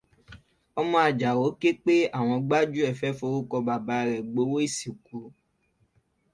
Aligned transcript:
Ọmọ 0.79 0.95
Àjàó 1.07 1.45
ké 1.61 1.69
pé 1.83 1.93
àwọn 2.17 2.37
gbájúẹ̀ 2.47 2.97
fẹ́ 2.99 3.15
forúkọ 3.19 3.57
bàbá 3.67 3.95
rẹ̀ 4.09 4.25
gbowó 4.31 4.57
ìsìnkú. 4.67 5.17